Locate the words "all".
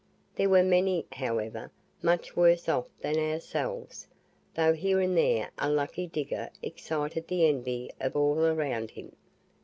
8.15-8.39